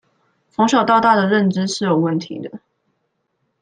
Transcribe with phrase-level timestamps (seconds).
[0.49, 2.59] 從小到大的認知是有問題的